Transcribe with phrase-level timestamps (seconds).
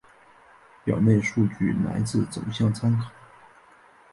[0.83, 3.11] 表内数据来自走向参考